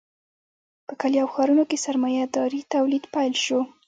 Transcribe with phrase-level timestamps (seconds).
[0.87, 3.59] په کلیو او ښارونو کې سرمایه داري تولید پیل شو.